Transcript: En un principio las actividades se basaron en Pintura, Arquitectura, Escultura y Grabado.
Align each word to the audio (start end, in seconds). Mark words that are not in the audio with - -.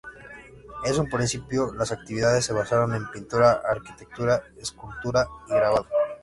En 0.83 0.99
un 0.99 1.07
principio 1.07 1.71
las 1.75 1.91
actividades 1.91 2.45
se 2.45 2.53
basaron 2.53 2.95
en 2.95 3.11
Pintura, 3.11 3.61
Arquitectura, 3.63 4.41
Escultura 4.59 5.27
y 5.47 5.51
Grabado. 5.51 5.85